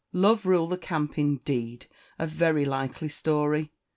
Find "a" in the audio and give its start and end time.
2.17-2.25